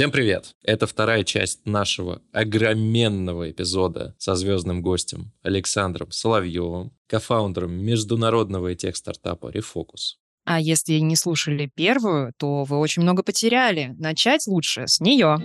[0.00, 0.54] Всем привет!
[0.64, 10.16] Это вторая часть нашего огроменного эпизода со звездным гостем Александром Соловьевым, кофаундером международного тех-стартапа Refocus.
[10.46, 13.94] А если не слушали первую, то вы очень много потеряли.
[13.98, 15.36] Начать лучше с нее.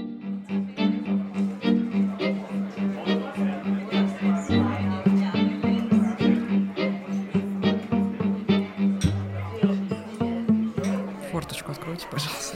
[11.30, 12.56] Форточку откройте, пожалуйста.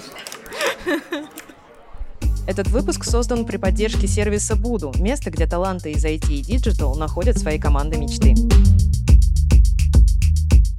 [2.50, 7.38] Этот выпуск создан при поддержке сервиса Буду, место, где таланты из IT и Digital находят
[7.38, 8.34] свои команды мечты.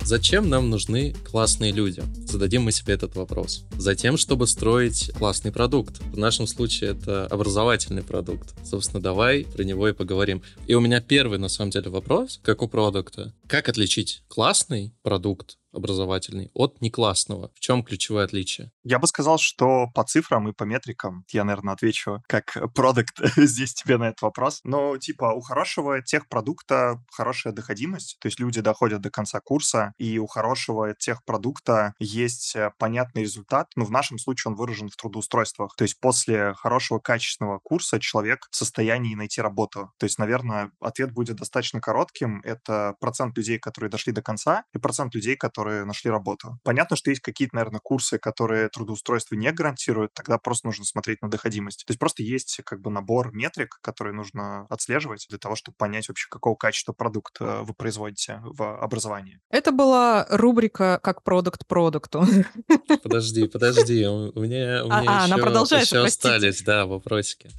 [0.05, 2.03] Зачем нам нужны классные люди?
[2.27, 3.65] Зададим мы себе этот вопрос.
[3.79, 6.01] Затем, чтобы строить классный продукт.
[6.13, 8.53] В нашем случае это образовательный продукт.
[8.65, 10.43] Собственно, давай про него и поговорим.
[10.67, 13.33] И у меня первый, на самом деле, вопрос, как у продукта.
[13.51, 17.51] Как отличить классный продукт образовательный от неклассного?
[17.55, 18.71] В чем ключевое отличие?
[18.85, 23.75] Я бы сказал, что по цифрам и по метрикам, я, наверное, отвечу как продукт здесь
[23.75, 29.01] тебе на этот вопрос, но типа у хорошего техпродукта хорошая доходимость, то есть люди доходят
[29.01, 34.51] до конца курса, и у хорошего техпродукта есть э, понятный результат, но в нашем случае
[34.51, 35.75] он выражен в трудоустройствах.
[35.77, 39.91] То есть после хорошего качественного курса человек в состоянии найти работу.
[39.99, 42.41] То есть, наверное, ответ будет достаточно коротким.
[42.45, 46.59] Это процент людей, которые дошли до конца, и процент людей, которые нашли работу.
[46.63, 51.29] Понятно, что есть какие-то, наверное, курсы, которые трудоустройство не гарантируют, тогда просто нужно смотреть на
[51.29, 51.85] доходимость.
[51.87, 56.09] То есть просто есть как бы набор метрик, которые нужно отслеживать для того, чтобы понять
[56.09, 59.41] вообще, какого качества продукт э, вы производите в образовании.
[59.51, 62.25] Это была рубрика «Как продукт продукту».
[63.03, 67.51] Подожди, подожди, у меня, у меня а, еще, она продолжается, еще остались, да, вопросики.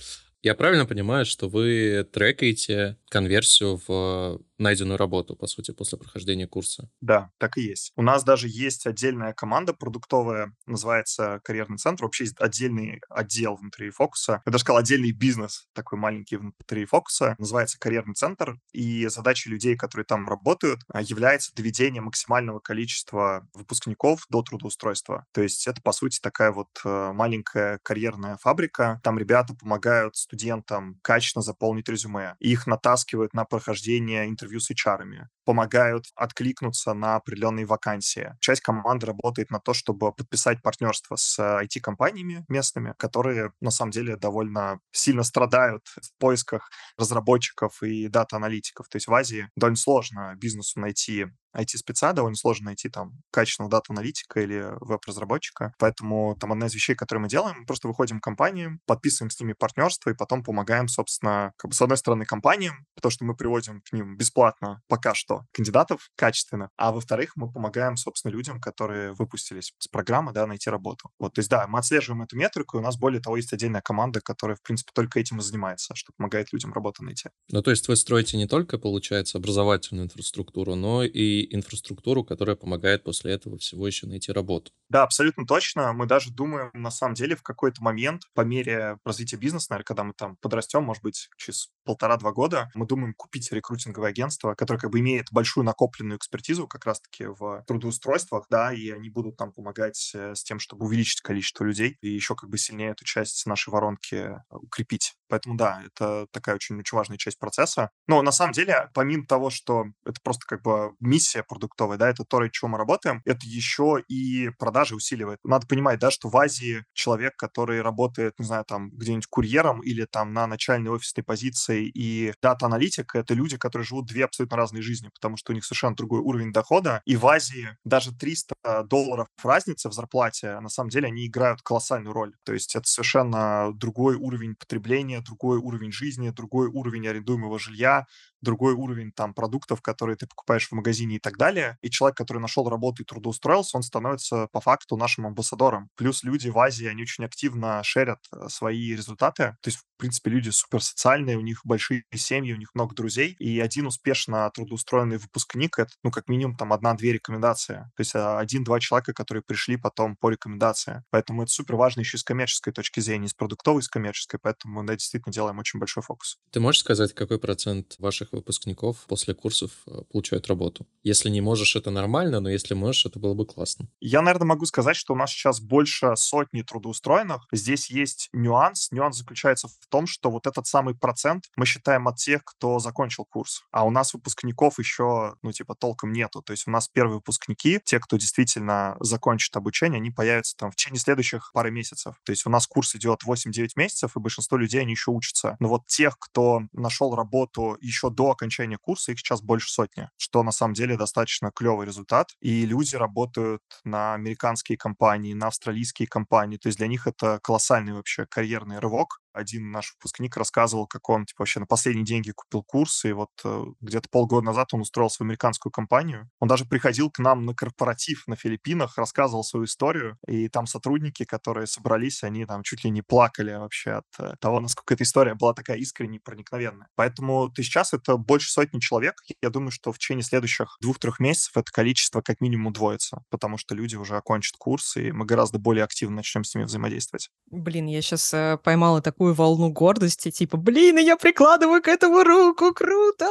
[0.43, 6.89] Я правильно понимаю, что вы трекаете конверсию в найденную работу, по сути, после прохождения курса.
[7.01, 7.91] Да, так и есть.
[7.95, 12.03] У нас даже есть отдельная команда продуктовая, называется карьерный центр.
[12.03, 14.41] Вообще есть отдельный отдел внутри фокуса.
[14.45, 18.55] Я даже сказал, отдельный бизнес, такой маленький внутри фокуса, называется карьерный центр.
[18.71, 25.25] И задача людей, которые там работают, а, является доведение максимального количества выпускников до трудоустройства.
[25.33, 28.99] То есть это, по сути, такая вот э, маленькая карьерная фабрика.
[29.03, 32.35] Там ребята помогают студентам качественно заполнить резюме.
[32.39, 32.67] Их
[33.01, 35.05] натаскивают на прохождение интервью с HR,
[35.51, 38.37] помогают откликнуться на определенные вакансии.
[38.39, 44.15] Часть команды работает на то, чтобы подписать партнерство с IT-компаниями местными, которые на самом деле
[44.15, 48.87] довольно сильно страдают в поисках разработчиков и дата-аналитиков.
[48.87, 51.25] То есть в Азии довольно сложно бизнесу найти
[51.55, 55.73] IT-спеца довольно сложно найти там качественного дата-аналитика или веб-разработчика.
[55.77, 59.39] Поэтому там одна из вещей, которые мы делаем, мы просто выходим к компаниям, подписываем с
[59.39, 63.35] ними партнерство и потом помогаем, собственно, как бы с одной стороны компаниям, потому что мы
[63.35, 69.13] приводим к ним бесплатно пока что кандидатов качественно, а во-вторых, мы помогаем, собственно, людям, которые
[69.13, 71.09] выпустились с программы, да, найти работу.
[71.19, 73.81] Вот, то есть, да, мы отслеживаем эту метрику, и у нас, более того, есть отдельная
[73.81, 77.29] команда, которая, в принципе, только этим и занимается, что помогает людям работу найти.
[77.49, 83.03] Ну, то есть вы строите не только, получается, образовательную инфраструктуру, но и инфраструктуру, которая помогает
[83.03, 84.71] после этого всего еще найти работу.
[84.91, 85.93] Да, абсолютно точно.
[85.93, 90.03] Мы даже думаем, на самом деле, в какой-то момент, по мере развития бизнеса, наверное, когда
[90.03, 94.91] мы там подрастем, может быть, через полтора-два года, мы думаем купить рекрутинговое агентство, которое как
[94.91, 100.11] бы имеет большую накопленную экспертизу как раз-таки в трудоустройствах, да, и они будут нам помогать
[100.13, 103.69] э, с тем, чтобы увеличить количество людей и еще как бы сильнее эту часть нашей
[103.69, 105.13] воронки э, укрепить.
[105.31, 107.89] Поэтому да, это такая очень, очень важная часть процесса.
[108.05, 112.25] Но на самом деле, помимо того, что это просто как бы миссия продуктовая, да, это
[112.25, 115.39] то, ради чего мы работаем, это еще и продажи усиливает.
[115.45, 120.03] Надо понимать, да, что в Азии человек, который работает, не знаю, там где-нибудь курьером или
[120.03, 125.09] там на начальной офисной позиции и дата-аналитик, это люди, которые живут две абсолютно разные жизни,
[125.13, 127.01] потому что у них совершенно другой уровень дохода.
[127.05, 128.53] И в Азии даже 300
[128.89, 132.33] долларов разницы в зарплате, на самом деле, они играют колоссальную роль.
[132.43, 138.07] То есть это совершенно другой уровень потребления, другой уровень жизни, другой уровень арендуемого жилья,
[138.41, 141.77] другой уровень там продуктов, которые ты покупаешь в магазине и так далее.
[141.81, 145.89] И человек, который нашел работу и трудоустроился, он становится по факту нашим амбассадором.
[145.95, 149.55] Плюс люди в Азии, они очень активно шерят э, свои результаты.
[149.61, 153.35] То есть, в принципе, люди супер социальные, у них большие семьи, у них много друзей.
[153.39, 157.89] И один успешно трудоустроенный выпускник— это, ну, как минимум, там, одна-две рекомендации.
[157.95, 161.03] То есть а, один-два человека, которые пришли потом по рекомендации.
[161.09, 164.39] Поэтому это супер важно еще и с коммерческой точки зрения, с продуктовой, с коммерческой.
[164.41, 166.37] Поэтому, да, действительно делаем очень большой фокус.
[166.51, 170.87] Ты можешь сказать, какой процент ваших выпускников после курсов э, получают работу?
[171.03, 173.87] Если не можешь, это нормально, но если можешь, это было бы классно.
[173.99, 177.47] Я, наверное, могу сказать, что у нас сейчас больше сотни трудоустроенных.
[177.51, 178.91] Здесь есть нюанс.
[178.91, 183.25] Нюанс заключается в том, что вот этот самый процент мы считаем от тех, кто закончил
[183.25, 183.63] курс.
[183.71, 186.41] А у нас выпускников еще, ну, типа, толком нету.
[186.41, 190.75] То есть у нас первые выпускники, те, кто действительно закончит обучение, они появятся там в
[190.75, 192.15] течение следующих пары месяцев.
[192.23, 195.55] То есть у нас курс идет 8-9 месяцев, и большинство людей, они еще учатся.
[195.59, 200.43] Но вот тех, кто нашел работу еще до окончания курса, их сейчас больше сотни, что
[200.43, 202.29] на самом деле достаточно клевый результат.
[202.41, 206.57] И люди работают на американские компании, на австралийские компании.
[206.57, 211.25] То есть для них это колоссальный вообще карьерный рывок один наш выпускник рассказывал, как он
[211.25, 215.17] типа, вообще на последние деньги купил курс, и вот э, где-то полгода назад он устроился
[215.19, 216.29] в американскую компанию.
[216.39, 221.23] Он даже приходил к нам на корпоратив на Филиппинах, рассказывал свою историю, и там сотрудники,
[221.23, 225.35] которые собрались, они там чуть ли не плакали вообще от э, того, насколько эта история
[225.35, 226.87] была такая искренне проникновенная.
[226.95, 229.15] Поэтому ты сейчас это больше сотни человек.
[229.41, 233.75] Я думаю, что в течение следующих двух-трех месяцев это количество как минимум удвоится, потому что
[233.75, 237.29] люди уже окончат курс, и мы гораздо более активно начнем с ними взаимодействовать.
[237.49, 242.23] Блин, я сейчас э, поймала такую такую волну гордости, типа, блин, я прикладываю к этому
[242.23, 243.27] руку, круто!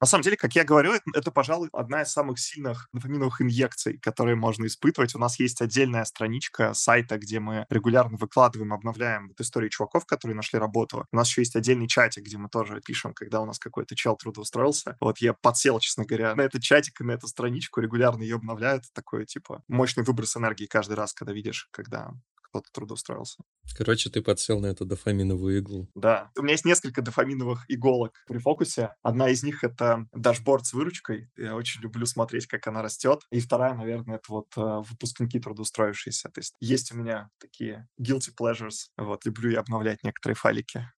[0.00, 3.98] На самом деле, как я говорю, это, это, пожалуй, одна из самых сильных дофаминовых инъекций,
[3.98, 5.14] которые можно испытывать.
[5.14, 10.34] У нас есть отдельная страничка сайта, где мы регулярно выкладываем, обновляем вот истории чуваков, которые
[10.36, 11.06] нашли работу.
[11.12, 14.16] У нас еще есть отдельный чатик, где мы тоже пишем, когда у нас какой-то чел
[14.16, 14.96] трудоустроился.
[15.00, 18.84] Вот я подсел, честно говоря, на этот чатик и на эту страничку, регулярно ее обновляют.
[18.92, 22.10] Такой, типа, мощный выброс энергии каждый раз, когда видишь, когда
[22.50, 23.42] кто-то трудоустроился.
[23.76, 25.88] Короче, ты подсел на эту дофаминовую иглу.
[25.94, 26.30] Да.
[26.36, 28.94] У меня есть несколько дофаминовых иголок при фокусе.
[29.02, 31.30] Одна из них— это дашборд с выручкой.
[31.36, 33.22] Я очень люблю смотреть, как она растет.
[33.30, 36.30] И вторая, наверное, это вот э, выпускники трудоустроившиеся.
[36.30, 38.88] То есть есть у меня такие guilty pleasures.
[38.96, 40.88] Вот, люблю я обновлять некоторые файлики.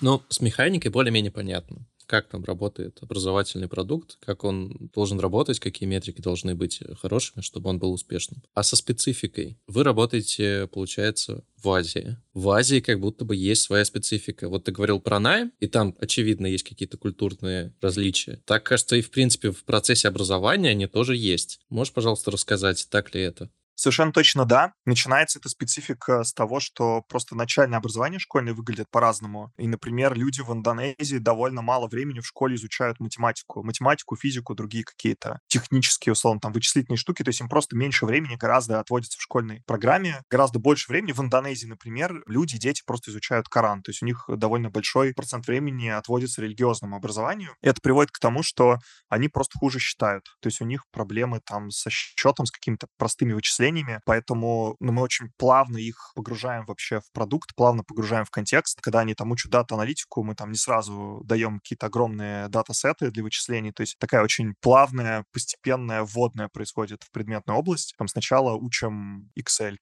[0.00, 5.88] Ну, с механикой более-менее понятно как там работает образовательный продукт, как он должен работать, какие
[5.88, 8.42] метрики должны быть хорошими, чтобы он был успешным.
[8.54, 9.58] А со спецификой.
[9.66, 12.16] Вы работаете, получается, в Азии.
[12.32, 14.48] В Азии как будто бы есть своя специфика.
[14.48, 18.40] Вот ты говорил про найм, и там, очевидно, есть какие-то культурные различия.
[18.44, 21.60] Так, кажется, и, в принципе, в процессе образования они тоже есть.
[21.68, 23.50] Можешь, пожалуйста, рассказать, так ли это?
[23.76, 24.72] Совершенно точно да.
[24.86, 29.52] Начинается эта специфика с того, что просто начальное образование школьное выглядит по-разному.
[29.58, 33.62] И, например, люди в Индонезии довольно мало времени в школе изучают математику.
[33.62, 37.22] Математику, физику, другие какие-то технические, условно, там, вычислительные штуки.
[37.22, 40.22] То есть им просто меньше времени гораздо отводится в школьной программе.
[40.30, 43.82] Гораздо больше времени в Индонезии, например, люди, дети просто изучают Коран.
[43.82, 47.54] То есть у них довольно большой процент времени отводится религиозному образованию.
[47.62, 48.78] И это приводит к тому, что
[49.10, 50.24] они просто хуже считают.
[50.40, 54.92] То есть у них проблемы там со счетом, с какими-то простыми вычислениями вычислениями, поэтому ну,
[54.92, 58.80] мы очень плавно их погружаем вообще в продукт, плавно погружаем в контекст.
[58.80, 63.72] Когда они там учат дата-аналитику, мы там не сразу даем какие-то огромные дата-сеты для вычислений,
[63.72, 67.94] то есть такая очень плавная, постепенная вводная происходит в предметную область.
[67.98, 69.76] Там сначала учим Excel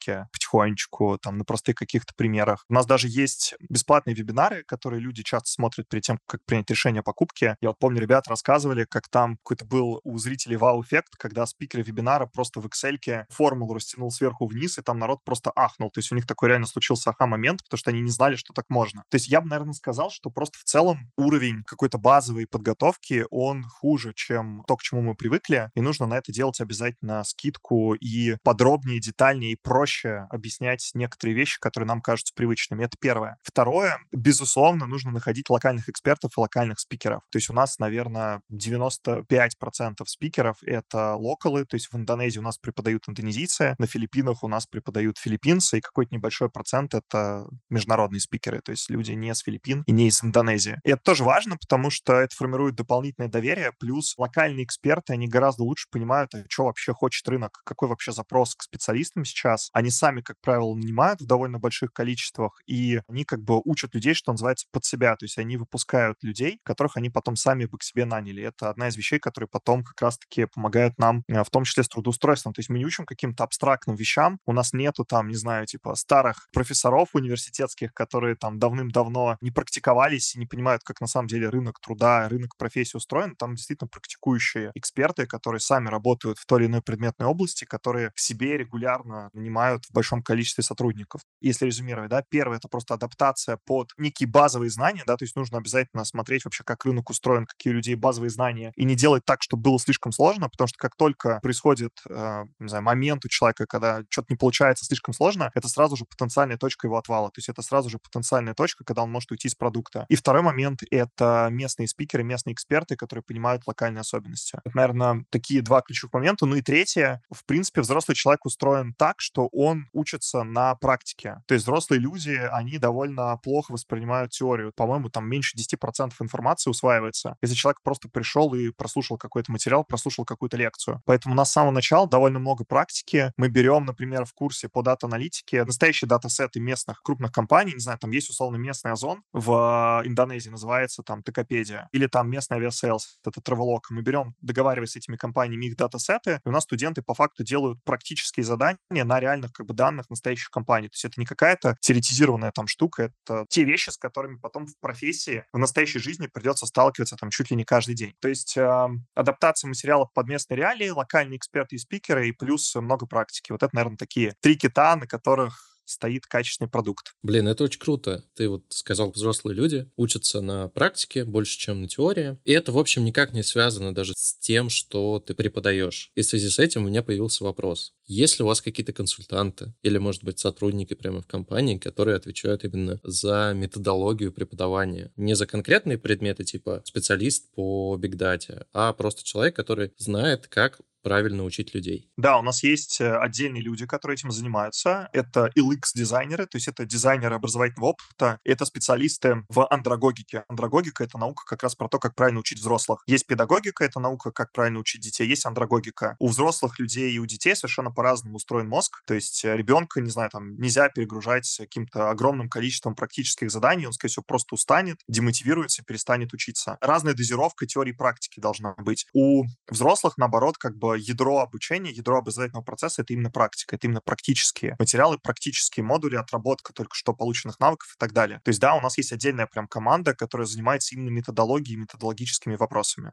[0.54, 2.64] потихонечку, там на простых каких-то примерах.
[2.68, 7.00] У нас даже есть бесплатные вебинары, которые люди часто смотрят перед тем, как принять решение
[7.00, 7.56] о покупке.
[7.60, 12.26] Я вот помню, ребята рассказывали, как там какой-то был у зрителей вау-эффект, когда спикеры вебинара
[12.26, 15.90] просто в Excel формулу растянул сверху вниз, и там народ просто ахнул.
[15.90, 18.66] То есть у них такой реально случился аха-момент, потому что они не знали, что так
[18.68, 19.02] можно.
[19.10, 23.64] То есть я бы, наверное, сказал, что просто в целом уровень какой-то базовой подготовки, он
[23.64, 28.36] хуже, чем то, к чему мы привыкли, и нужно на это делать обязательно скидку и
[28.44, 32.85] подробнее, детальнее и проще объяснять некоторые вещи, которые нам кажутся привычными.
[32.85, 33.38] Это первое.
[33.43, 37.23] Второе, безусловно, нужно находить локальных экспертов и локальных спикеров.
[37.31, 42.58] То есть у нас, наверное, 95% спикеров— это локалы, то есть в Индонезии у нас
[42.58, 48.60] преподают индонезийцы, на Филиппинах у нас преподают филиппинцы, и какой-то небольшой процент— это международные спикеры,
[48.60, 50.79] то есть люди не с Филиппин и не из Индонезии.
[50.84, 55.63] И это тоже важно, потому что это формирует дополнительное доверие, плюс локальные эксперты, они гораздо
[55.63, 59.70] лучше понимают, а что вообще хочет рынок, какой вообще запрос к специалистам сейчас.
[59.72, 64.14] Они сами, как правило, нанимают в довольно больших количествах, и они как бы учат людей,
[64.14, 67.82] что называется, под себя, то есть они выпускают людей, которых они потом сами бы к
[67.82, 68.43] себе наняли.
[68.43, 71.88] Это одна из вещей, которые потом как раз-таки помогают нам, э, в том числе с
[71.88, 72.53] трудоустройством.
[72.53, 74.38] То есть мы не учим каким-то абстрактным вещам.
[74.46, 80.34] У нас нету там, не знаю, типа старых профессоров университетских, которые там давным-давно не практиковались
[80.34, 83.36] и не понимают, как на самом деле рынок труда, рынок профессии устроен.
[83.36, 88.19] Там действительно практикующие эксперты, которые сами работают в той или иной предметной области, которые к
[88.19, 91.22] себе регулярно нанимают в большом количестве сотрудников.
[91.40, 95.58] Если резюмировать, да, первое— это просто адаптация под некие базовые знания, да, то есть нужно
[95.58, 99.42] обязательно смотреть вообще, как рынок устроен, какие у людей базовые знания, и не делать так,
[99.42, 103.66] чтобы было слишком сложно, потому что как только происходит, э, не знаю, момент у человека,
[103.66, 107.28] когда что-то не получается слишком сложно, это сразу же потенциальная точка его отвала.
[107.28, 110.06] То есть это сразу же потенциальная точка, когда он может уйти из продукта.
[110.08, 114.58] И второй момент— это местные спикеры, местные эксперты, которые понимают локальные особенности.
[114.64, 116.46] Это, наверное, такие два ключевых момента.
[116.46, 121.43] Ну и третье, в принципе, взрослый человек устроен так, что он учатся на практике.
[121.46, 124.70] То есть взрослые люди, они довольно плохо воспринимают теорию.
[124.77, 130.27] По-моему, там меньше 10% информации усваивается, если человек просто пришел и прослушал какой-то материал, прослушал
[130.27, 131.01] какую-то лекцию.
[131.06, 133.32] Поэтому с самого начала довольно много практики.
[133.39, 138.11] Мы берем, например, в курсе по дата-аналитике настоящие датасеты местных крупных компаний, не знаю, там
[138.11, 143.81] есть условно местный Озон в Индонезии, называется там Tokopedia, или там местный Aviasales, это Traveloka.
[143.89, 147.82] Мы берем, договариваясь с этими компаниями их датасеты, и у нас студенты по факту делают
[147.84, 150.89] практические задания на реальных как бы данных настоящих компаний.
[150.89, 154.79] То есть это не какая-то теоретизированная там штука, это те вещи, с которыми потом в
[154.81, 158.15] профессии, в настоящей жизни придется сталкиваться там чуть ли не каждый день.
[158.20, 163.06] То есть э, адаптация материалов под местные реалии, локальные эксперты и спикеры, и плюс много
[163.06, 163.53] практики.
[163.53, 167.14] Вот это, наверное, такие три кита, на которых стоит качественный продукт.
[167.22, 168.24] Блин, это очень круто.
[168.34, 172.38] Ты вот сказал, взрослые люди учатся на практике больше, чем на теории.
[172.44, 176.10] И это, в общем, никак не связано даже с тем, что ты преподаешь.
[176.14, 177.94] И в связи с этим у меня появился вопрос.
[178.06, 182.64] Есть ли у вас какие-то консультанты или, может быть, сотрудники прямо в компании, которые отвечают
[182.64, 185.12] именно за методологию преподавания?
[185.17, 191.44] Не за конкретные предметы типа специалист по бигдате, а просто человек, который знает, как правильно
[191.44, 192.11] учить людей.
[192.17, 195.08] Да, у нас есть э, отдельные люди, которые этим занимаются.
[195.13, 200.44] Это LX-дизайнеры, то есть это дизайнеры образовательного опыта, это специалисты в андрогогике.
[200.49, 203.05] Андрогогика— это наука как раз про то, как правильно учить взрослых.
[203.06, 205.29] Есть педагогика— это наука, как правильно учить детей.
[205.29, 206.17] Есть андрогогика.
[206.19, 209.03] У взрослых людей и у детей совершенно по-разному устроен мозг.
[209.06, 213.93] То есть э, ребенка, не знаю, там нельзя перегружать каким-то огромным количеством практических заданий, он,
[213.93, 216.79] скорее всего, просто устанет, демотивируется перестанет учиться.
[216.81, 219.06] Разная дозировка теории и практики должна быть.
[219.13, 224.01] У взрослых, наоборот, как бы ядро обучения, ядро образовательного процесса— это именно практика, это именно
[224.01, 228.41] практические материалы, практические модули, отработка только что полученных навыков и так далее.
[228.44, 233.13] То есть, да, у нас есть отдельная прям команда, которая занимается именно методологией, методологическими вопросами.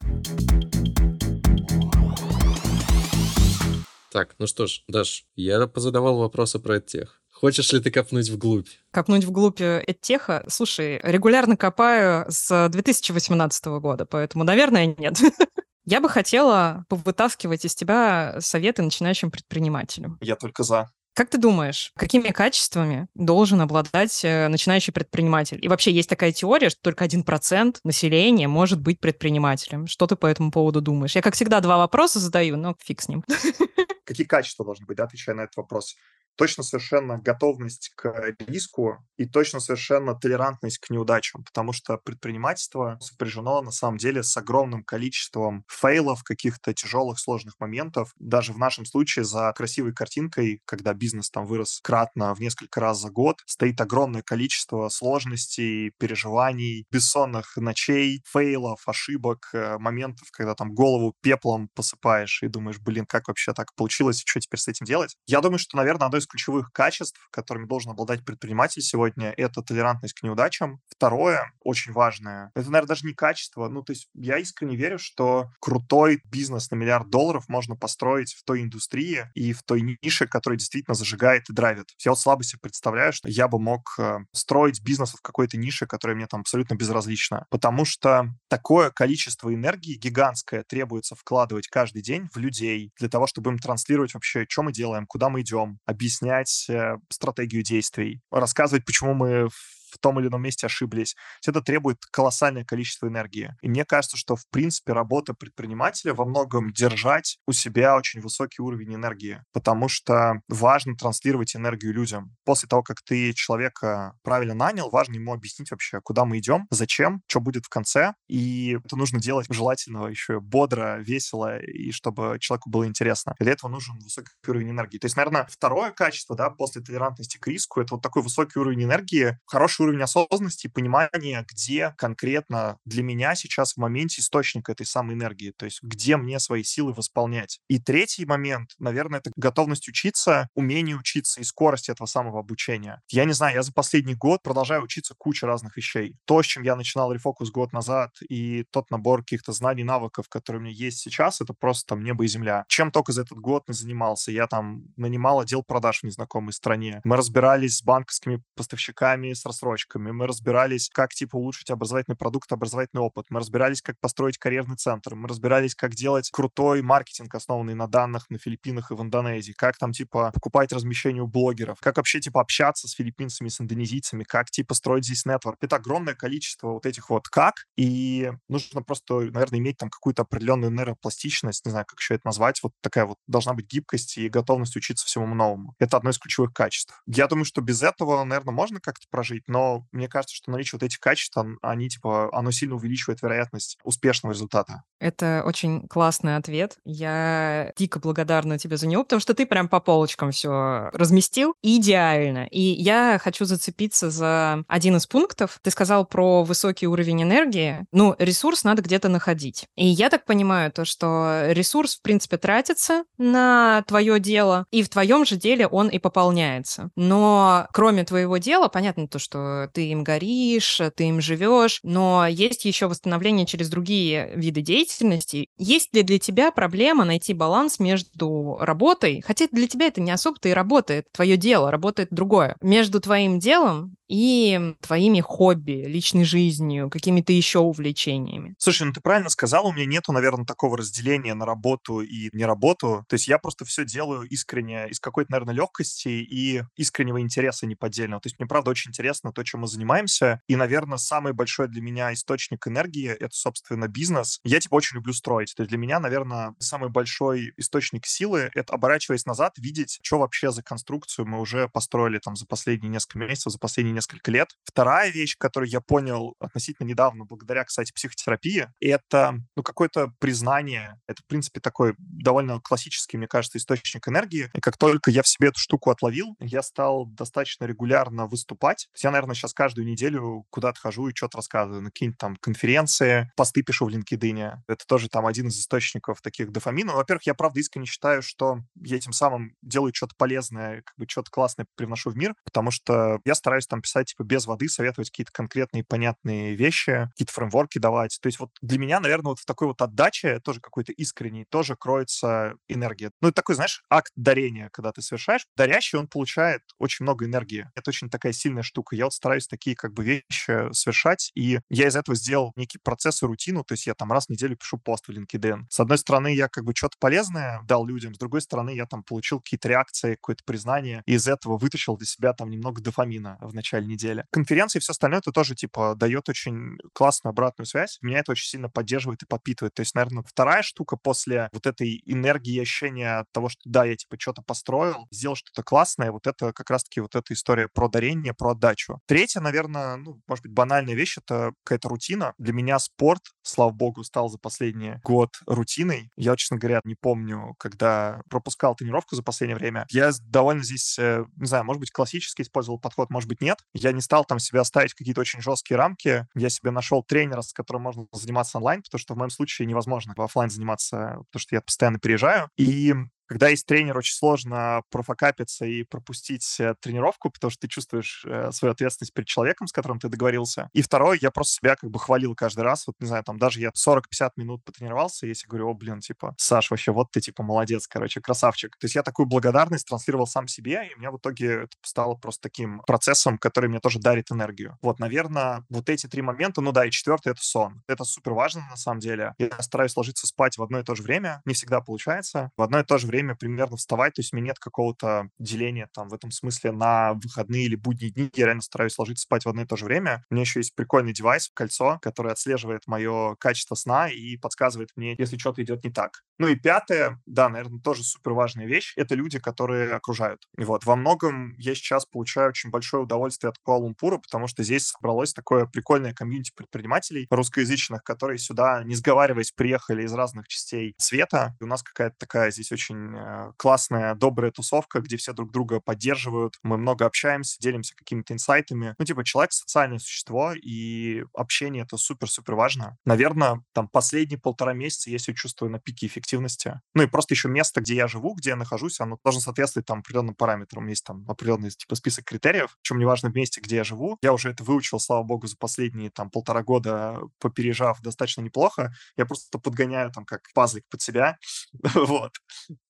[4.12, 7.22] Так, ну что ж, Даш, я позадавал вопросы про тех.
[7.32, 8.68] Хочешь ли ты копнуть вглубь?
[8.92, 10.44] Копнуть вглубь Эдтеха?
[10.48, 15.18] Слушай, регулярно копаю с 2018 года, поэтому, наверное, нет.
[15.86, 20.18] Я бы хотела повытаскивать из тебя советы начинающим предпринимателям.
[20.22, 20.92] Я только за.
[21.14, 25.60] Как ты думаешь, какими качествами должен обладать э, начинающий предприниматель?
[25.62, 29.88] И вообще есть такая теория, что только один процент населения может быть предпринимателем.
[29.88, 31.16] Что ты по этому поводу думаешь?
[31.16, 33.26] Я, как всегда, два вопроса задаю, но фиг с ним.
[34.06, 35.98] Какие качества должны быть, да, отвечая на этот вопрос?
[36.42, 43.62] Точно совершенно готовность к риску и точно совершенно толерантность к неудачам, потому что предпринимательство сопряжено
[43.62, 48.12] на самом деле с огромным количеством фейлов, каких-то тяжелых, сложных моментов.
[48.18, 53.00] Даже в нашем случае за красивой картинкой, когда бизнес там вырос кратно в несколько раз
[53.00, 60.74] за год, стоит огромное количество сложностей, переживаний, бессонных ночей, фейлов, ошибок, э, моментов, когда там
[60.74, 64.88] голову пеплом посыпаешь и думаешь, блин, как вообще так получилось, и что теперь с этим
[64.88, 65.16] делать?
[65.28, 70.14] Я думаю, что, наверное, одно из ключевых качеств, которыми должен обладать предприниматель сегодня, это толерантность
[70.14, 70.80] к неудачам.
[70.88, 73.68] Второе, очень важное, это, наверное, даже не качество.
[73.68, 78.44] Ну, то есть я искренне верю, что крутой бизнес на миллиард долларов можно построить в
[78.44, 81.88] той индустрии и в той нише, которая действительно зажигает и драйвит.
[82.04, 85.86] Я вот слабо себе представляю, что я бы мог э, строить бизнес в какой-то нише,
[85.86, 87.46] которая мне там абсолютно безразлична.
[87.50, 93.52] Потому что такое количество энергии гигантское требуется вкладывать каждый день в людей для того, чтобы
[93.52, 98.86] им транслировать вообще, что мы делаем, куда мы идем, объяснить объяснять э, стратегию действий, рассказывать,
[98.86, 99.48] почему мы
[99.92, 101.16] в том или ином месте ошиблись.
[101.46, 103.56] Это требует колоссальное количество энергии.
[103.62, 108.62] И мне кажется, что, в принципе, работа предпринимателя во многом держать у себя очень высокий
[108.62, 112.36] уровень энергии, потому что важно транслировать энергию людям.
[112.46, 117.22] После того, как ты человека правильно нанял, важно ему объяснить вообще, куда мы идем, зачем,
[117.28, 118.14] что будет в конце.
[118.28, 123.36] И это нужно делать желательно еще бодро, весело, и чтобы человеку было интересно.
[123.40, 124.98] Для этого нужен высокий уровень энергии.
[124.98, 128.84] То есть, наверное, второе качество, да, после толерантности к риску, это вот такой высокий уровень
[128.84, 134.86] энергии, хороший уровень осознанности и понимания, где конкретно для меня сейчас в моменте источник этой
[134.86, 137.60] самой энергии, то есть где мне свои силы восполнять.
[137.68, 143.02] И третий момент, наверное, это готовность учиться, умение учиться и скорость этого самого обучения.
[143.10, 146.16] Я не знаю, я за последний год продолжаю учиться куча разных вещей.
[146.26, 150.62] То, с чем я начинал рефокус год назад, и тот набор каких-то знаний, навыков, которые
[150.62, 152.66] у меня есть сейчас, это просто там небо и земля.
[152.68, 154.32] Чем только за этот год не занимался.
[154.32, 157.02] Я там нанимал отдел продаж в незнакомой стране.
[157.04, 162.52] Мы разбирались с банковскими поставщиками, с рассрочкой рассрочками, мы разбирались, как, типа, улучшить образовательный продукт,
[162.52, 167.74] образовательный опыт, мы разбирались, как построить карьерный центр, мы разбирались, как делать крутой маркетинг, основанный
[167.74, 171.98] на данных на Филиппинах и в Индонезии, как там, типа, покупать размещение у блогеров, как
[171.98, 175.58] вообще, типа, общаться с филиппинцами, с индонезийцами, как, типа, строить здесь нетворк.
[175.62, 180.72] Это огромное количество вот этих вот как, и нужно просто, наверное, иметь там какую-то определенную
[180.72, 184.76] нейропластичность, не знаю, как еще это назвать, вот такая вот должна быть гибкость и готовность
[184.76, 185.76] учиться всему новому.
[185.80, 187.02] Это одно из ключевых качеств.
[187.08, 189.61] Я думаю, что без этого, наверное, можно как-то прожить, но
[189.92, 194.84] мне кажется, что наличие вот этих качеств, они, типа, оно сильно увеличивает вероятность успешного результата.
[195.00, 196.78] Это очень классный ответ.
[196.86, 202.48] Я дико благодарна тебе за него, потому что ты прям по полочкам все разместил идеально.
[202.48, 205.60] И я хочу зацепиться за один из пунктов.
[205.62, 207.86] Ты сказал про высокий уровень энергии.
[207.92, 209.66] Ну, ресурс надо где-то находить.
[209.76, 214.90] И я так понимаю то, что ресурс, в принципе, тратится на твое дело, и в
[214.90, 216.90] твоем же деле он и пополняется.
[216.96, 222.66] Но кроме твоего дела, понятно то, что ты им горишь, ты им живешь, но есть
[222.66, 225.48] еще восстановление через другие виды деятельности.
[225.58, 230.50] Есть ли для тебя проблема найти баланс между работой, хотя для тебя это не особо-то
[230.50, 237.32] и работает, твое дело, работает другое, между твоим делом и твоими хобби, личной жизнью, какими-то
[237.32, 238.56] еще увлечениями.
[238.58, 242.44] Слушай, ну ты правильно сказал, у меня нету, наверное, такого разделения на работу и не
[242.46, 243.06] работу.
[243.08, 248.22] То есть я просто все делаю искренне, из какой-то, наверное, легкости и искреннего интереса неподдельного.
[248.22, 250.42] То есть мне, правда, очень интересно то, чем мы занимаемся.
[250.48, 254.40] И, наверное, самый большой для меня источник энергии— это, собственно, бизнес.
[254.44, 255.54] Я, типа, очень люблю строить.
[255.56, 260.52] То есть для меня, наверное, самый большой источник силы— это, оборачиваясь назад, видеть, что вообще
[260.52, 264.50] за конструкцию мы уже построили там за последние несколько месяцев, за последние несколько лет.
[264.64, 271.00] Вторая вещь, которую я понял относительно недавно, благодаря, кстати, психотерапии, это ну, какое-то признание.
[271.08, 274.50] Это, в принципе, такой довольно классический, мне кажется, источник энергии.
[274.54, 278.88] И как только я в себе эту штуку отловил, я стал достаточно регулярно выступать.
[278.98, 283.64] Я, наверное, сейчас каждую неделю куда-то хожу и что-то рассказываю на какие-нибудь там конференции, посты
[283.64, 284.54] пишу в LinkedIn.
[284.68, 286.94] Это тоже там один из источников таких дофамина.
[286.94, 291.32] Во-первых, я правда искренне считаю, что я этим самым делаю что-то полезное, как бы что-то
[291.32, 295.32] классное привношу в мир, потому что я стараюсь там писать типа без воды, советовать какие-то
[295.32, 298.20] конкретные понятные вещи, какие-то фреймворки давать.
[298.22, 301.76] То есть вот для меня, наверное, вот в такой вот отдаче, тоже какой-то искренней, тоже
[301.76, 303.12] кроется энергия.
[303.22, 305.46] Ну, это такой, знаешь, акт дарения, когда ты совершаешь.
[305.56, 307.70] Дарящий, он получает очень много энергии.
[307.76, 308.96] Это очень такая сильная штука.
[308.96, 313.26] Я стараюсь такие как бы вещи совершать, и я из этого сделал некий процесс и
[313.26, 315.66] рутину, то есть я там раз в неделю пишу пост в LinkedIn.
[315.70, 319.04] С одной стороны, я как бы что-то полезное дал людям, с другой стороны, я там
[319.04, 323.54] получил какие-то реакции, какое-то признание, и из этого вытащил для себя там немного дофамина в
[323.54, 324.26] начале недели.
[324.32, 327.98] Конференции и все остальное, это тоже, типа, дает очень классную обратную связь.
[328.02, 329.74] Меня это очень сильно поддерживает и подпитывает.
[329.74, 334.18] То есть, наверное, вторая штука после вот этой энергии ощущения того, что да, я, типа,
[334.20, 338.52] что-то построил, сделал что-то классное, вот это как раз-таки вот эта история про дарение, про
[338.52, 339.01] отдачу.
[339.08, 342.34] Третья, наверное, ну, может быть, банальная вещь, это какая-то рутина.
[342.38, 346.10] Для меня спорт, слава богу, стал за последний год рутиной.
[346.16, 349.86] Я, честно говоря, не помню, когда пропускал тренировку за последнее время.
[349.90, 353.60] Я довольно здесь, э, не знаю, может быть, классически использовал подход, может быть, нет.
[353.74, 356.26] Я не стал там себе ставить какие-то очень жесткие рамки.
[356.36, 360.14] Я себе нашел тренера, с которым можно заниматься онлайн, потому что в моем случае невозможно
[360.16, 362.50] в офлайн заниматься, потому что я постоянно переезжаю.
[362.58, 362.94] И
[363.32, 368.52] когда есть тренер, очень сложно профокапиться и пропустить э, тренировку, потому что ты чувствуешь э,
[368.52, 370.70] свою ответственность перед человеком, с которым ты договорился.
[370.74, 372.86] И второе, я просто себя как бы хвалил каждый раз.
[372.88, 376.72] Вот, не знаю, там даже я 40-50 минут потренировался, если говорю, о, блин, типа, Саш,
[376.72, 378.76] вообще, вот ты, типа, молодец, короче, красавчик.
[378.78, 382.16] То есть я такую благодарность транслировал сам себе, и у меня в итоге это стало
[382.16, 384.78] просто таким процессом, который мне тоже дарит энергию.
[384.82, 387.82] Вот, наверное, вот эти три момента, ну да, и четвертый— это сон.
[387.88, 389.36] Это супер важно, на самом деле.
[389.38, 391.42] Я стараюсь ложиться спать в одно и то же время.
[391.46, 392.52] Не всегда получается.
[392.58, 395.30] В одно и то же время время примерно вставать, то есть у меня нет какого-то
[395.40, 398.30] деления там в этом смысле на выходные или будние дни.
[398.34, 400.26] Я реально стараюсь ложиться спать в одно и то же время.
[400.30, 405.16] У меня еще есть прикольный девайс, кольцо, которое отслеживает мое качество сна и подсказывает мне,
[405.18, 406.24] если что-то идет не так.
[406.40, 410.42] Ну и пятое, да, наверное, тоже супер важная вещь, это люди, которые окружают.
[410.58, 414.88] И вот во многом я сейчас получаю очень большое удовольствие от Куала-Лумпура, потому что здесь
[414.88, 421.56] собралось такое прикольное комьюнити предпринимателей русскоязычных, которые сюда, не сговариваясь, приехали из разных частей света.
[421.62, 425.52] И у нас какая-то такая здесь очень очень э, классная, добрая тусовка, где все друг
[425.52, 428.96] друга поддерживают, мы много общаемся, делимся какими-то инсайтами.
[428.98, 432.98] Ну, типа, человек— социальное существо, и общение— это супер-супер важно.
[433.06, 436.82] Наверное, там последние полтора месяца я себя чувствую на пике эффективности.
[436.94, 440.00] Ну, и просто еще место, где я живу, где я нахожусь, оно должно соответствовать там
[440.00, 440.88] определенным параметрам.
[440.88, 442.78] Есть там определенный, типа, список критериев.
[442.82, 444.18] Причем неважно в месте, где я живу.
[444.22, 448.94] Я уже это выучил, слава богу, за последние там полтора года, попережав достаточно неплохо.
[449.18, 451.38] Я просто подгоняю там как пазлик под себя.
[451.96, 452.32] вот.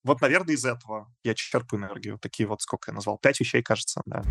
[0.04, 2.18] Вот, наверное, из этого я черпаю энергию.
[2.20, 4.24] Такие вот, сколько я назвал, пять вещей, кажется, да.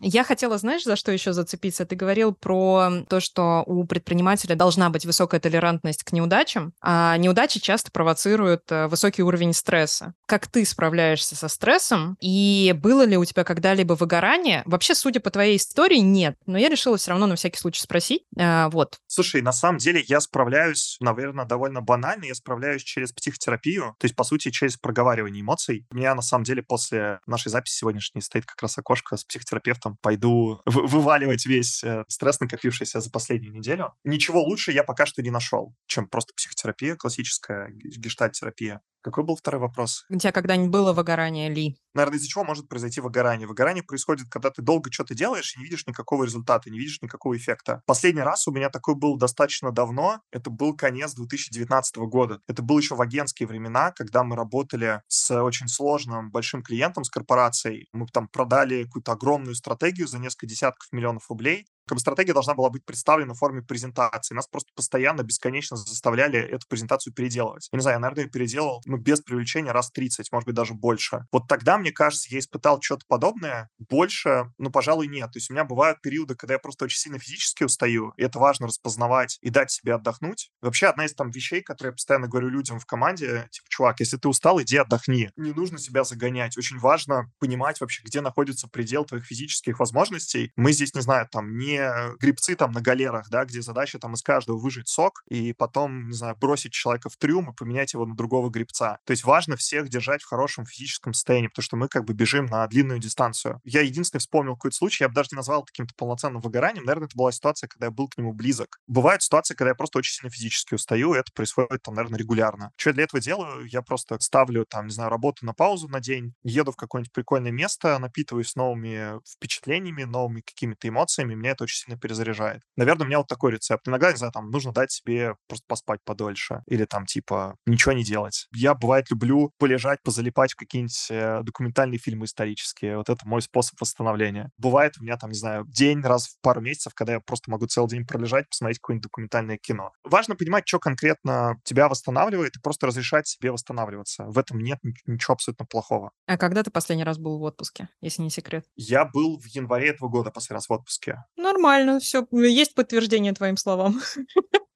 [0.00, 1.84] Я хотела, знаешь, за что еще зацепиться?
[1.84, 7.60] Ты говорил про то, что у предпринимателя должна быть высокая толерантность к неудачам, а неудачи
[7.60, 10.14] часто провоцируют э, высокий уровень стресса.
[10.26, 12.16] Как ты справляешься со стрессом?
[12.20, 14.62] И было ли у тебя когда-либо выгорание?
[14.64, 16.36] Вообще, судя по твоей истории, нет.
[16.46, 18.22] Но я решила все равно на всякий случай спросить.
[18.38, 18.98] А, вот.
[19.06, 22.24] Слушай, на самом деле я справляюсь, наверное, довольно банально.
[22.24, 25.86] Я справляюсь через психотерапию, то есть, по сути, через проговаривание эмоций.
[25.90, 29.89] У меня, на самом деле, после нашей записи сегодняшней стоит как раз окошко с психотерапевтом.
[30.00, 33.94] Пойду вываливать весь э, стресс, накопившийся за последнюю неделю.
[34.04, 38.80] Ничего лучше я пока что не нашел, чем просто психотерапия классическая, гештальт-терапия.
[39.02, 40.04] Какой был второй вопрос?
[40.10, 41.76] У тебя когда-нибудь было выгорание ли?
[41.94, 43.48] Наверное, из-за чего может произойти выгорание?
[43.48, 47.36] Выгорание происходит, когда ты долго что-то делаешь и не видишь никакого результата, не видишь никакого
[47.36, 47.82] эффекта.
[47.86, 50.20] Последний раз у меня такой был достаточно давно.
[50.30, 52.40] Это был конец 2019 года.
[52.46, 57.10] Это было еще в агентские времена, когда мы работали с очень сложным большим клиентом, с
[57.10, 57.88] корпорацией.
[57.92, 62.54] Мы там продали какую-то огромную стратегию за несколько десятков миллионов рублей как бы стратегия должна
[62.54, 64.32] была быть представлена в форме презентации.
[64.32, 67.68] Нас просто постоянно, бесконечно заставляли эту презентацию переделывать.
[67.72, 71.26] Я не знаю, я, наверное, переделал, ну, без привлечения раз 30, может быть, даже больше.
[71.32, 73.70] Вот тогда, мне кажется, я испытал что-то подобное.
[73.80, 75.32] Больше, ну, пожалуй, нет.
[75.32, 78.38] То есть у меня бывают периоды, когда я просто очень сильно физически устаю, и это
[78.38, 80.52] важно распознавать и дать себе отдохнуть.
[80.62, 84.16] вообще, одна из там вещей, которые я постоянно говорю людям в команде, типа, чувак, если
[84.16, 85.32] ты устал, иди отдохни.
[85.36, 86.56] Не нужно себя загонять.
[86.56, 90.52] Очень важно понимать вообще, где находится предел твоих физических возможностей.
[90.54, 91.79] Мы здесь, не знаю, там, не
[92.18, 96.14] грибцы там на галерах, да, где задача там из каждого выжить сок и потом, не
[96.14, 98.98] знаю, бросить человека в трюм и поменять его на другого грибца.
[99.04, 102.46] То есть важно всех держать в хорошем физическом состоянии, потому что мы как бы бежим
[102.46, 103.60] на длинную дистанцию.
[103.64, 106.84] Я единственный вспомнил какой-то случай, я бы даже не назвал каким-то полноценным выгоранием.
[106.84, 108.78] Наверное, это была ситуация, когда я был к нему близок.
[108.86, 112.72] Бывают ситуации, когда я просто очень сильно физически устаю, и это происходит там, наверное, регулярно.
[112.76, 113.66] Что я для этого делаю?
[113.66, 117.52] Я просто ставлю там, не знаю, работу на паузу на день, еду в какое-нибудь прикольное
[117.52, 122.62] место, напитываюсь новыми впечатлениями, новыми какими-то эмоциями, меня это очень сильно перезаряжает.
[122.76, 123.86] Наверное, у меня вот такой рецепт.
[123.88, 126.62] Иногда, не знаю, там, нужно дать себе просто поспать подольше.
[126.66, 128.46] Или там, типа, ничего не делать.
[128.52, 132.96] Я, бывает, люблю полежать, позалипать в какие-нибудь э, документальные фильмы исторические.
[132.96, 134.50] Вот это мой способ восстановления.
[134.58, 137.66] Бывает у меня, там, не знаю, день раз в пару месяцев, когда я просто могу
[137.66, 139.92] целый день пролежать, посмотреть какое-нибудь документальное кино.
[140.04, 144.24] Важно понимать, что конкретно тебя восстанавливает, и просто разрешать себе восстанавливаться.
[144.24, 146.10] В этом нет ничего абсолютно плохого.
[146.26, 148.64] А когда ты последний раз был в отпуске, если не секрет?
[148.76, 151.24] Я был в январе этого года последний раз в отпуске.
[151.50, 154.00] Нормально, все, есть подтверждение твоим словам.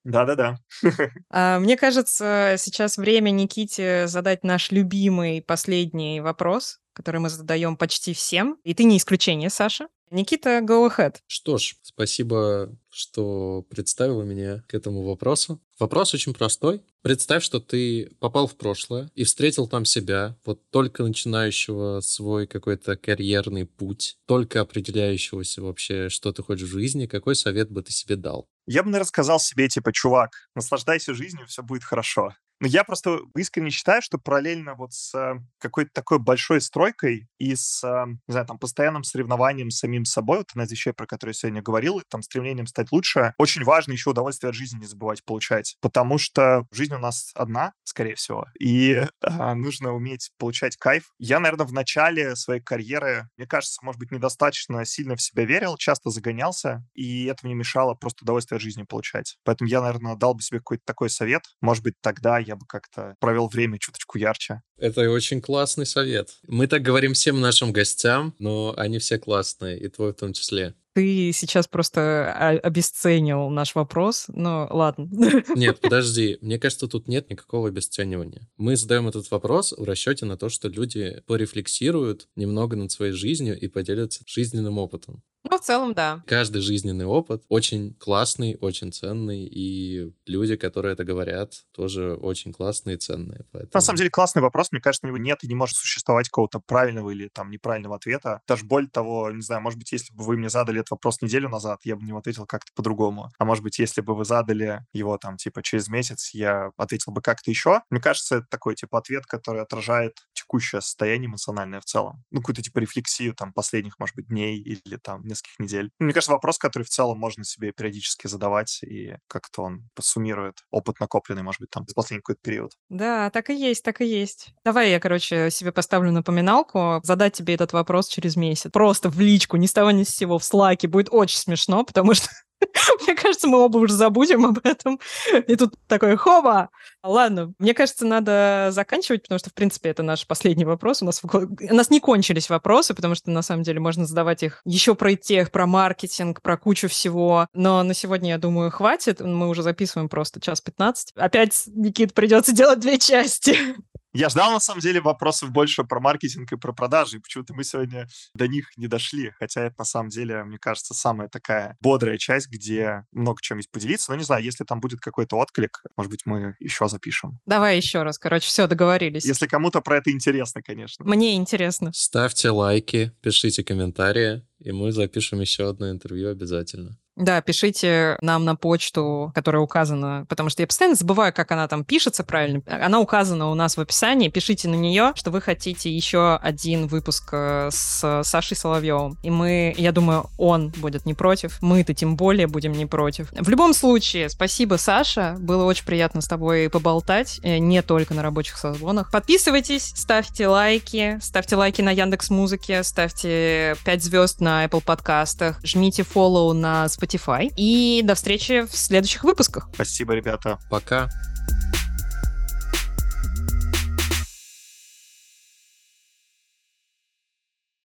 [0.04, 0.58] Да-да-да.
[1.30, 8.12] А, мне кажется, сейчас время Никите задать наш любимый последний вопрос, который мы задаем почти
[8.12, 8.58] всем.
[8.64, 9.86] И ты не исключение, Саша.
[10.10, 11.16] Никита, go ahead.
[11.26, 15.60] Что ж, спасибо, что представила меня к этому вопросу.
[15.78, 16.82] Вопрос очень простой.
[17.02, 22.96] Представь, что ты попал в прошлое и встретил там себя, вот только начинающего свой какой-то
[22.96, 28.16] карьерный путь, только определяющегося вообще, что ты хочешь в жизни, какой совет бы ты себе
[28.16, 28.48] дал?
[28.66, 32.34] Я бы, наверное, сказал себе, типа, чувак, наслаждайся жизнью, все будет хорошо.
[32.60, 37.54] Но я просто искренне считаю, что параллельно вот с э, какой-то такой большой стройкой и
[37.56, 41.06] с, э, не знаю, там, постоянным соревнованием с самим собой, вот одна из вещей, про
[41.06, 44.86] которые я сегодня говорил, там стремлением стать лучше, очень важно еще удовольствие от жизни не
[44.86, 50.76] забывать получать, потому что жизнь у нас одна, скорее всего, и а, нужно уметь получать
[50.76, 51.12] кайф.
[51.18, 55.76] Я, наверное, в начале своей карьеры, мне кажется, может быть, недостаточно сильно в себя верил,
[55.76, 59.36] часто загонялся, и это мне мешало просто удовольствие от жизни получать.
[59.44, 61.42] Поэтому я, наверное, дал бы себе какой-то такой совет.
[61.60, 64.62] Может быть, тогда я бы как-то провел время чуточку ярче.
[64.76, 66.38] Это очень классный совет.
[66.46, 70.74] Мы так говорим всем нашим гостям, но они все классные, и твой в том числе.
[70.94, 75.08] Ты сейчас просто обесценил наш вопрос, но ладно.
[75.56, 76.38] Нет, подожди.
[76.40, 78.48] Мне кажется, тут нет никакого обесценивания.
[78.56, 83.58] Мы задаем этот вопрос в расчете на то, что люди порефлексируют немного над своей жизнью
[83.58, 85.24] и поделятся жизненным опытом.
[85.50, 86.22] Ну, в целом, да.
[86.26, 92.96] Каждый жизненный опыт очень классный, очень ценный, и люди, которые это говорят, тоже очень классные
[92.96, 93.44] и ценные.
[93.52, 93.70] Поэтому...
[93.74, 96.60] На самом деле классный вопрос, мне кажется, на него нет и не может существовать какого-то
[96.60, 98.40] правильного или там неправильного ответа.
[98.48, 101.48] Даже более того, не знаю, может быть, если бы вы мне задали этот вопрос неделю
[101.50, 103.30] назад, я бы не ответил как-то по-другому.
[103.38, 107.20] А может быть, если бы вы задали его там типа через месяц, я ответил бы
[107.20, 107.82] как-то еще.
[107.90, 112.24] Мне кажется, это такой типа ответ, который отражает текущее состояние эмоциональное в целом.
[112.30, 115.90] Ну, какую-то типа рефлексию там последних, может быть, дней или там нескольких недель.
[115.98, 121.00] Мне кажется, вопрос, который в целом можно себе периодически задавать, и как-то он посуммирует опыт
[121.00, 122.72] накопленный, может быть, там, за последний какой-то период.
[122.88, 124.48] Да, так и есть, так и есть.
[124.64, 128.70] Давай я, короче, себе поставлю напоминалку, задать тебе этот вопрос через месяц.
[128.70, 130.88] Просто в личку, ни с того ни с сего, в слайке.
[130.88, 132.28] Будет очень смешно, потому что
[133.02, 135.00] Мне кажется, мы оба уже забудем об этом.
[135.46, 136.70] И тут такой хоба!
[137.02, 141.02] Ладно, мне кажется, надо заканчивать, потому что, в принципе, это наш последний вопрос.
[141.02, 144.60] У нас, у нас не кончились вопросы, потому что, на самом деле, можно задавать их
[144.64, 147.46] еще про тех, про маркетинг, про кучу всего.
[147.52, 149.20] Но на сегодня, я думаю, хватит.
[149.20, 151.12] Мы уже записываем просто час 15.
[151.16, 153.56] Опять, Никит, придется делать две части.
[154.14, 157.64] Я ждал, на самом деле, вопросов больше про маркетинг и про продажи, и почему-то мы
[157.64, 162.16] сегодня до них не дошли, хотя это, на самом деле, мне кажется, самая такая бодрая
[162.16, 164.12] часть, где много чем есть поделиться.
[164.12, 167.40] Но не знаю, если там будет какой-то отклик, может быть, мы еще запишем.
[167.44, 169.24] Давай еще раз, короче, все, договорились.
[169.24, 171.04] Если кому-то про это интересно, конечно.
[171.04, 171.90] Мне интересно.
[171.92, 176.98] Ставьте лайки, пишите комментарии, и мы запишем еще одно интервью обязательно.
[177.16, 181.84] Да, пишите нам на почту, которая указана, потому что я постоянно забываю, как она там
[181.84, 182.62] пишется правильно.
[182.66, 184.28] Она указана у нас в описании.
[184.28, 189.16] Пишите на нее, что вы хотите еще один выпуск э, с Сашей Соловьевым.
[189.22, 191.58] И мы, я думаю, он будет не против.
[191.62, 193.28] Мы-то тем более будем не против.
[193.32, 195.36] В любом случае, спасибо, Саша.
[195.38, 199.12] Было очень приятно с тобой поболтать, э, не только на рабочих созвонах.
[199.12, 206.02] Подписывайтесь, ставьте лайки, ставьте лайки на Яндекс Музыке, ставьте 5 звезд на Apple подкастах, жмите
[206.02, 207.52] follow на Spotify.
[207.56, 209.68] И до встречи в следующих выпусках.
[209.74, 210.58] Спасибо, ребята.
[210.70, 211.08] Пока.